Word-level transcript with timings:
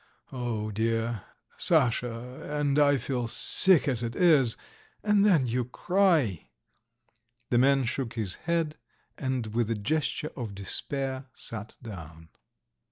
Oh, 0.31 0.71
dear! 0.71 1.21
Sasha, 1.57 2.41
and 2.49 2.79
I 2.79 2.97
feel 2.97 3.27
sick 3.27 3.87
as 3.87 4.01
it 4.01 4.15
is, 4.15 4.57
and 5.03 5.23
then 5.23 5.45
you 5.45 5.63
cry!" 5.63 6.49
The 7.51 7.59
man 7.59 7.83
shook 7.83 8.13
his 8.13 8.33
head, 8.49 8.77
and 9.15 9.53
with 9.53 9.69
a 9.69 9.75
gesture 9.75 10.31
of 10.35 10.55
despair 10.55 11.27
sat 11.35 11.75
down. 11.83 12.29